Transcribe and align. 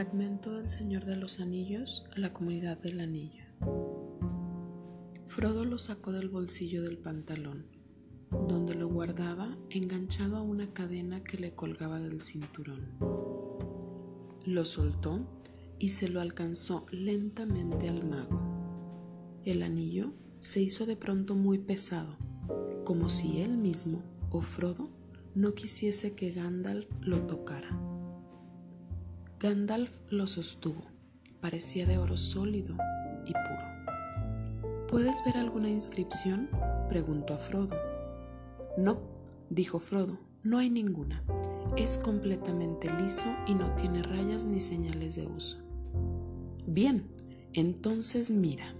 Fragmento 0.00 0.52
del 0.52 0.70
Señor 0.70 1.04
de 1.04 1.14
los 1.14 1.40
Anillos 1.40 2.06
a 2.16 2.20
la 2.20 2.32
comunidad 2.32 2.78
del 2.78 3.00
anillo. 3.00 3.44
Frodo 5.26 5.66
lo 5.66 5.76
sacó 5.76 6.10
del 6.10 6.30
bolsillo 6.30 6.82
del 6.82 6.96
pantalón, 6.96 7.66
donde 8.48 8.74
lo 8.74 8.88
guardaba 8.88 9.58
enganchado 9.68 10.38
a 10.38 10.42
una 10.42 10.72
cadena 10.72 11.22
que 11.22 11.36
le 11.36 11.54
colgaba 11.54 12.00
del 12.00 12.22
cinturón. 12.22 12.96
Lo 14.46 14.64
soltó 14.64 15.42
y 15.78 15.90
se 15.90 16.08
lo 16.08 16.22
alcanzó 16.22 16.86
lentamente 16.90 17.90
al 17.90 18.08
mago. 18.08 19.42
El 19.44 19.62
anillo 19.62 20.14
se 20.40 20.62
hizo 20.62 20.86
de 20.86 20.96
pronto 20.96 21.34
muy 21.34 21.58
pesado, 21.58 22.16
como 22.86 23.10
si 23.10 23.42
él 23.42 23.58
mismo 23.58 24.02
o 24.30 24.40
Frodo 24.40 24.88
no 25.34 25.52
quisiese 25.52 26.14
que 26.14 26.30
Gandalf 26.30 26.88
lo 27.02 27.26
tocara. 27.26 27.89
Gandalf 29.42 29.90
lo 30.10 30.26
sostuvo. 30.26 30.82
Parecía 31.40 31.86
de 31.86 31.96
oro 31.96 32.18
sólido 32.18 32.76
y 33.24 33.32
puro. 33.32 34.86
¿Puedes 34.86 35.24
ver 35.24 35.38
alguna 35.38 35.70
inscripción? 35.70 36.50
preguntó 36.90 37.32
a 37.32 37.38
Frodo. 37.38 37.74
No, 38.76 39.00
dijo 39.48 39.80
Frodo, 39.80 40.18
no 40.42 40.58
hay 40.58 40.68
ninguna. 40.68 41.24
Es 41.74 41.96
completamente 41.96 42.92
liso 43.00 43.34
y 43.46 43.54
no 43.54 43.74
tiene 43.76 44.02
rayas 44.02 44.44
ni 44.44 44.60
señales 44.60 45.16
de 45.16 45.26
uso. 45.26 45.56
Bien, 46.66 47.10
entonces 47.54 48.30
mira. 48.30 48.74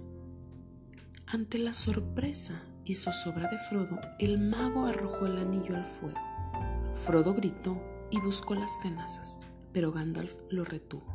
Ante 1.25 1.57
la 1.57 1.73
sorpresa 1.73 2.61
y 2.85 2.93
zozobra 2.93 3.49
de 3.49 3.57
Frodo, 3.57 3.99
el 4.19 4.39
mago 4.39 4.85
arrojó 4.85 5.25
el 5.25 5.39
anillo 5.39 5.75
al 5.75 5.85
fuego. 5.85 6.19
Frodo 6.93 7.33
gritó 7.33 7.81
y 8.11 8.19
buscó 8.19 8.53
las 8.53 8.79
tenazas 8.83 9.39
pero 9.73 9.91
Gandalf 9.91 10.35
lo 10.49 10.63
retuvo. 10.63 11.05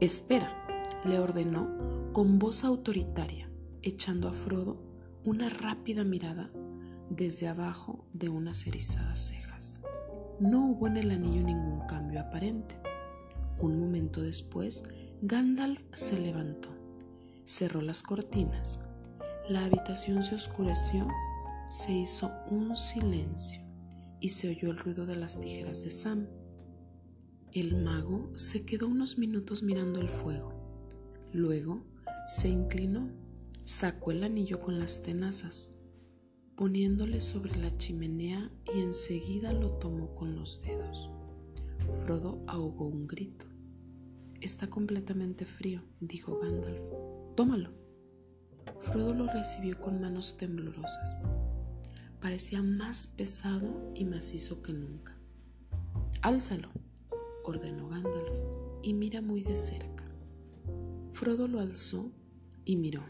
Espera, 0.00 0.52
le 1.04 1.18
ordenó 1.18 2.12
con 2.12 2.38
voz 2.38 2.64
autoritaria, 2.64 3.50
echando 3.82 4.28
a 4.28 4.32
Frodo 4.32 4.80
una 5.24 5.48
rápida 5.48 6.04
mirada 6.04 6.50
desde 7.10 7.48
abajo 7.48 8.06
de 8.12 8.28
unas 8.28 8.66
erizadas 8.66 9.18
cejas. 9.18 9.80
No 10.40 10.66
hubo 10.66 10.86
en 10.86 10.96
el 10.96 11.10
anillo 11.10 11.42
ningún 11.42 11.80
cambio 11.86 12.20
aparente. 12.20 12.76
Un 13.58 13.80
momento 13.80 14.22
después, 14.22 14.84
Gandalf 15.22 15.80
se 15.92 16.20
levantó, 16.20 16.68
cerró 17.44 17.82
las 17.82 18.02
cortinas, 18.02 18.78
la 19.48 19.64
habitación 19.64 20.22
se 20.22 20.36
oscureció, 20.36 21.08
se 21.70 21.92
hizo 21.92 22.30
un 22.50 22.76
silencio 22.76 23.62
y 24.20 24.28
se 24.30 24.48
oyó 24.50 24.70
el 24.70 24.78
ruido 24.78 25.06
de 25.06 25.16
las 25.16 25.40
tijeras 25.40 25.82
de 25.82 25.90
Sam 25.90 26.28
el 27.52 27.82
mago 27.82 28.30
se 28.34 28.64
quedó 28.64 28.88
unos 28.88 29.18
minutos 29.18 29.62
mirando 29.62 30.00
el 30.00 30.08
fuego. 30.08 30.52
Luego 31.32 31.82
se 32.26 32.48
inclinó, 32.48 33.10
sacó 33.64 34.12
el 34.12 34.24
anillo 34.24 34.60
con 34.60 34.78
las 34.78 35.02
tenazas, 35.02 35.70
poniéndole 36.56 37.20
sobre 37.20 37.56
la 37.56 37.76
chimenea 37.76 38.50
y 38.74 38.80
enseguida 38.80 39.52
lo 39.52 39.70
tomó 39.78 40.14
con 40.14 40.34
los 40.36 40.60
dedos. 40.62 41.10
Frodo 42.02 42.42
ahogó 42.46 42.86
un 42.86 43.06
grito. 43.06 43.46
Está 44.40 44.68
completamente 44.68 45.46
frío, 45.46 45.82
dijo 46.00 46.38
Gandalf. 46.38 46.80
Tómalo. 47.34 47.72
Frodo 48.80 49.14
lo 49.14 49.26
recibió 49.26 49.80
con 49.80 50.00
manos 50.00 50.36
temblorosas. 50.36 51.16
Parecía 52.20 52.62
más 52.62 53.06
pesado 53.06 53.92
y 53.94 54.04
macizo 54.04 54.62
que 54.62 54.72
nunca. 54.72 55.16
Álzalo, 56.20 56.68
ordenó 57.48 57.88
Gandalf, 57.88 58.36
y 58.82 58.92
mira 58.92 59.22
muy 59.22 59.42
de 59.42 59.56
cerca. 59.56 60.04
Frodo 61.12 61.48
lo 61.48 61.60
alzó 61.60 62.12
y 62.64 62.76
miró, 62.76 63.02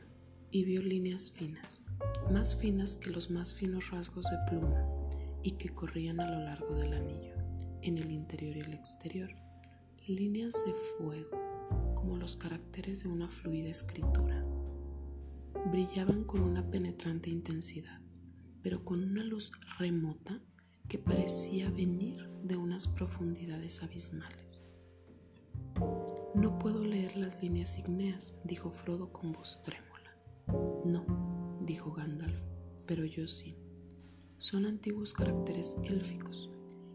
y 0.50 0.64
vio 0.64 0.82
líneas 0.82 1.32
finas, 1.32 1.82
más 2.30 2.56
finas 2.56 2.94
que 2.94 3.10
los 3.10 3.30
más 3.30 3.54
finos 3.54 3.90
rasgos 3.90 4.26
de 4.30 4.38
pluma, 4.48 4.86
y 5.42 5.52
que 5.52 5.70
corrían 5.70 6.20
a 6.20 6.30
lo 6.30 6.44
largo 6.44 6.74
del 6.74 6.94
anillo, 6.94 7.34
en 7.82 7.98
el 7.98 8.12
interior 8.12 8.56
y 8.56 8.60
el 8.60 8.74
exterior, 8.74 9.30
líneas 10.06 10.54
de 10.64 10.72
fuego, 10.72 11.36
como 11.94 12.16
los 12.16 12.36
caracteres 12.36 13.02
de 13.02 13.08
una 13.08 13.28
fluida 13.28 13.68
escritura. 13.68 14.44
Brillaban 15.72 16.22
con 16.24 16.42
una 16.42 16.70
penetrante 16.70 17.28
intensidad, 17.28 18.00
pero 18.62 18.84
con 18.84 19.02
una 19.02 19.24
luz 19.24 19.50
remota 19.78 20.40
que 20.88 20.98
parecía 20.98 21.70
venir 21.70 22.30
de 22.42 22.56
unas 22.56 22.88
profundidades 22.88 23.82
abismales. 23.82 24.64
No 26.34 26.58
puedo 26.58 26.82
leer 26.82 27.14
las 27.16 27.40
líneas 27.42 27.78
igneas, 27.78 28.34
dijo 28.44 28.70
Frodo 28.70 29.12
con 29.12 29.32
voz 29.32 29.62
trémula. 29.62 30.16
No, 30.86 31.58
dijo 31.60 31.92
Gandalf, 31.92 32.40
pero 32.86 33.04
yo 33.04 33.28
sí. 33.28 33.54
Son 34.38 34.64
antiguos 34.64 35.12
caracteres 35.12 35.76
élficos. 35.84 36.50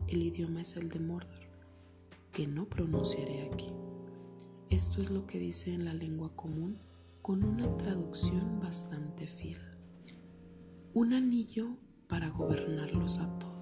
El 0.08 0.24
idioma 0.24 0.62
es 0.62 0.76
el 0.76 0.90
de 0.90 1.00
Mordor, 1.00 1.48
que 2.32 2.48
no 2.48 2.68
pronunciaré 2.68 3.44
aquí. 3.44 3.72
Esto 4.70 5.02
es 5.02 5.12
lo 5.12 5.28
que 5.28 5.38
dice 5.38 5.72
en 5.72 5.86
la 5.86 5.94
lengua 5.94 6.36
común 6.36 6.80
con 7.22 7.44
una 7.44 7.78
traducción 7.78 8.59
bastante 8.59 9.28
fiel. 9.28 9.62
Un 10.94 11.14
anillo 11.14 11.78
para 12.08 12.30
gobernarlos 12.30 13.20
a 13.20 13.40
todos 13.40 13.53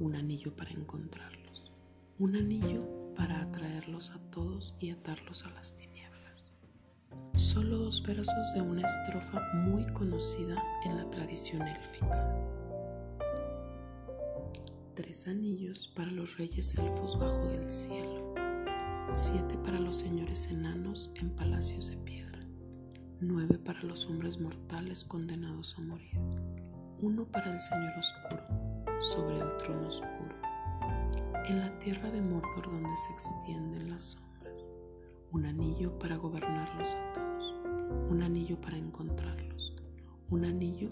un 0.00 0.16
anillo 0.16 0.56
para 0.56 0.70
encontrarlos, 0.70 1.72
un 2.18 2.34
anillo 2.34 3.12
para 3.14 3.42
atraerlos 3.42 4.10
a 4.10 4.18
todos 4.30 4.74
y 4.80 4.90
atarlos 4.90 5.44
a 5.44 5.50
las 5.50 5.76
tinieblas. 5.76 6.50
Solo 7.34 7.76
dos 7.76 8.02
versos 8.02 8.54
de 8.54 8.62
una 8.62 8.80
estrofa 8.80 9.42
muy 9.52 9.84
conocida 9.92 10.56
en 10.84 10.96
la 10.96 11.08
tradición 11.10 11.68
élfica. 11.68 12.34
Tres 14.94 15.28
anillos 15.28 15.92
para 15.94 16.10
los 16.10 16.38
reyes 16.38 16.74
elfos 16.76 17.18
bajo 17.18 17.44
del 17.48 17.68
cielo, 17.68 18.34
siete 19.12 19.58
para 19.58 19.78
los 19.78 19.96
señores 19.96 20.46
enanos 20.46 21.10
en 21.16 21.28
palacios 21.28 21.90
de 21.90 21.98
piedra, 21.98 22.40
nueve 23.20 23.58
para 23.58 23.82
los 23.82 24.06
hombres 24.06 24.40
mortales 24.40 25.04
condenados 25.04 25.76
a 25.76 25.82
morir, 25.82 26.18
uno 27.02 27.26
para 27.26 27.50
el 27.50 27.60
Señor 27.60 27.98
oscuro 27.98 28.59
sobre 29.00 29.40
el 29.40 29.56
trono 29.56 29.88
oscuro, 29.88 30.36
en 31.48 31.60
la 31.60 31.78
tierra 31.78 32.10
de 32.10 32.20
Mordor 32.20 32.70
donde 32.70 32.96
se 32.98 33.12
extienden 33.12 33.90
las 33.90 34.02
sombras, 34.12 34.70
un 35.32 35.46
anillo 35.46 35.98
para 35.98 36.16
gobernarlos 36.16 36.94
a 36.94 37.12
todos, 37.14 37.54
un 38.10 38.22
anillo 38.22 38.60
para 38.60 38.76
encontrarlos, 38.76 39.74
un 40.28 40.44
anillo 40.44 40.90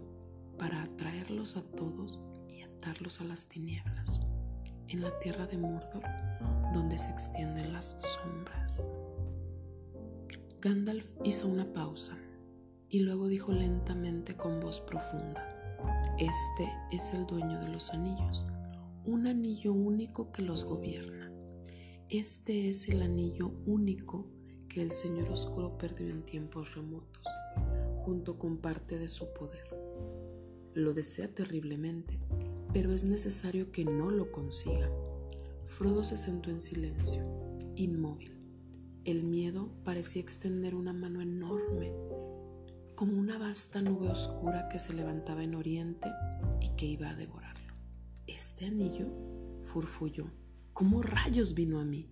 para 0.58 0.82
atraerlos 0.82 1.58
a 1.58 1.62
todos 1.62 2.22
y 2.48 2.62
atarlos 2.62 3.20
a 3.20 3.24
las 3.24 3.46
tinieblas, 3.46 4.22
en 4.88 5.02
la 5.02 5.18
tierra 5.18 5.46
de 5.46 5.58
Mordor 5.58 6.04
donde 6.72 6.96
se 6.96 7.10
extienden 7.10 7.74
las 7.74 7.94
sombras. 8.00 8.90
Gandalf 10.62 11.06
hizo 11.24 11.46
una 11.46 11.72
pausa 11.74 12.16
y 12.88 13.00
luego 13.00 13.28
dijo 13.28 13.52
lentamente 13.52 14.34
con 14.34 14.60
voz 14.60 14.80
profunda, 14.80 15.57
este 16.18 16.68
es 16.90 17.14
el 17.14 17.26
dueño 17.26 17.60
de 17.60 17.68
los 17.68 17.94
anillos, 17.94 18.44
un 19.04 19.26
anillo 19.26 19.72
único 19.72 20.32
que 20.32 20.42
los 20.42 20.64
gobierna. 20.64 21.32
Este 22.08 22.68
es 22.68 22.88
el 22.88 23.02
anillo 23.02 23.52
único 23.66 24.26
que 24.68 24.82
el 24.82 24.90
Señor 24.90 25.30
Oscuro 25.30 25.78
perdió 25.78 26.08
en 26.08 26.22
tiempos 26.24 26.74
remotos, 26.74 27.24
junto 28.04 28.38
con 28.38 28.58
parte 28.58 28.98
de 28.98 29.08
su 29.08 29.32
poder. 29.32 29.68
Lo 30.74 30.92
desea 30.92 31.32
terriblemente, 31.32 32.18
pero 32.72 32.92
es 32.92 33.04
necesario 33.04 33.70
que 33.70 33.84
no 33.84 34.10
lo 34.10 34.32
consiga. 34.32 34.90
Frodo 35.66 36.02
se 36.02 36.16
sentó 36.16 36.50
en 36.50 36.60
silencio, 36.60 37.22
inmóvil. 37.76 38.38
El 39.04 39.22
miedo 39.22 39.70
parecía 39.84 40.20
extender 40.20 40.74
una 40.74 40.92
mano 40.92 41.20
enorme 41.22 41.92
como 42.98 43.16
una 43.16 43.38
vasta 43.38 43.80
nube 43.80 44.08
oscura 44.08 44.68
que 44.68 44.80
se 44.80 44.92
levantaba 44.92 45.44
en 45.44 45.54
oriente 45.54 46.10
y 46.60 46.70
que 46.70 46.84
iba 46.84 47.08
a 47.08 47.14
devorarlo. 47.14 47.72
¿Este 48.26 48.66
anillo? 48.66 49.06
furfulló. 49.72 50.32
¿Cómo 50.72 51.00
rayos 51.00 51.54
vino 51.54 51.78
a 51.78 51.84
mí? 51.84 52.10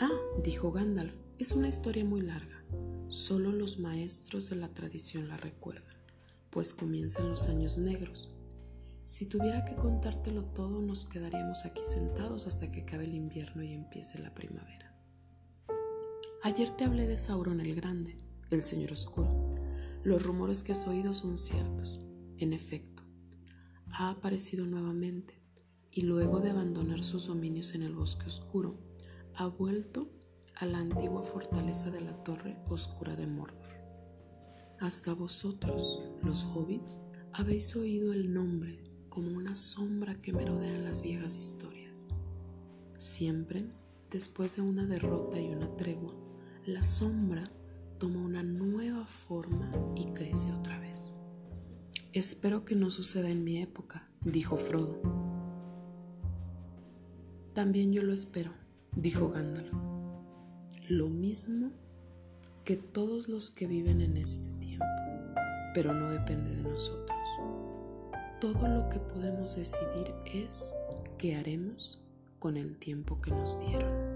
Ah, 0.00 0.18
dijo 0.42 0.72
Gandalf, 0.72 1.14
es 1.36 1.52
una 1.52 1.68
historia 1.68 2.02
muy 2.02 2.22
larga. 2.22 2.64
Solo 3.08 3.52
los 3.52 3.78
maestros 3.78 4.48
de 4.48 4.56
la 4.56 4.68
tradición 4.68 5.28
la 5.28 5.36
recuerdan, 5.36 5.98
pues 6.48 6.72
comienzan 6.72 7.28
los 7.28 7.48
años 7.48 7.76
negros. 7.76 8.34
Si 9.04 9.26
tuviera 9.26 9.66
que 9.66 9.76
contártelo 9.76 10.46
todo, 10.46 10.80
nos 10.80 11.04
quedaríamos 11.04 11.66
aquí 11.66 11.82
sentados 11.86 12.46
hasta 12.46 12.72
que 12.72 12.84
acabe 12.84 13.04
el 13.04 13.12
invierno 13.12 13.62
y 13.62 13.74
empiece 13.74 14.18
la 14.18 14.32
primavera. 14.32 14.94
Ayer 16.42 16.70
te 16.70 16.84
hablé 16.84 17.06
de 17.06 17.18
Sauron 17.18 17.60
el 17.60 17.74
Grande, 17.74 18.16
el 18.50 18.62
Señor 18.62 18.90
Oscuro. 18.92 19.53
Los 20.04 20.22
rumores 20.22 20.62
que 20.62 20.72
has 20.72 20.86
oído 20.86 21.14
son 21.14 21.38
ciertos. 21.38 22.04
En 22.36 22.52
efecto, 22.52 23.02
ha 23.90 24.10
aparecido 24.10 24.66
nuevamente 24.66 25.40
y 25.90 26.02
luego 26.02 26.40
de 26.40 26.50
abandonar 26.50 27.02
sus 27.02 27.28
dominios 27.28 27.74
en 27.74 27.82
el 27.82 27.94
bosque 27.94 28.26
oscuro, 28.26 28.78
ha 29.34 29.46
vuelto 29.46 30.10
a 30.56 30.66
la 30.66 30.78
antigua 30.78 31.22
fortaleza 31.22 31.90
de 31.90 32.02
la 32.02 32.22
Torre 32.22 32.58
Oscura 32.68 33.16
de 33.16 33.26
Mordor. 33.26 33.72
Hasta 34.78 35.14
vosotros, 35.14 36.02
los 36.22 36.44
hobbits, 36.44 36.98
habéis 37.32 37.74
oído 37.74 38.12
el 38.12 38.34
nombre 38.34 38.84
como 39.08 39.34
una 39.34 39.56
sombra 39.56 40.20
que 40.20 40.34
merodea 40.34 40.74
en 40.74 40.84
las 40.84 41.00
viejas 41.00 41.38
historias. 41.38 42.08
Siempre, 42.98 43.64
después 44.10 44.56
de 44.56 44.62
una 44.62 44.84
derrota 44.84 45.40
y 45.40 45.54
una 45.54 45.74
tregua, 45.76 46.14
la 46.66 46.82
sombra 46.82 47.50
toma 47.98 48.20
una 48.20 48.42
nueva 48.42 49.06
forma 49.06 49.70
Espero 52.14 52.64
que 52.64 52.76
no 52.76 52.92
suceda 52.92 53.28
en 53.28 53.42
mi 53.42 53.60
época, 53.60 54.04
dijo 54.20 54.56
Frodo. 54.56 55.02
También 57.54 57.92
yo 57.92 58.04
lo 58.04 58.12
espero, 58.12 58.52
dijo 58.94 59.30
Gandalf. 59.30 59.72
Lo 60.88 61.08
mismo 61.08 61.72
que 62.62 62.76
todos 62.76 63.28
los 63.28 63.50
que 63.50 63.66
viven 63.66 64.00
en 64.00 64.16
este 64.16 64.48
tiempo, 64.60 64.86
pero 65.74 65.92
no 65.92 66.08
depende 66.10 66.54
de 66.54 66.62
nosotros. 66.62 67.18
Todo 68.40 68.68
lo 68.68 68.88
que 68.90 69.00
podemos 69.00 69.56
decidir 69.56 70.14
es 70.24 70.72
qué 71.18 71.34
haremos 71.34 72.00
con 72.38 72.56
el 72.56 72.78
tiempo 72.78 73.20
que 73.20 73.32
nos 73.32 73.58
dieron. 73.58 74.13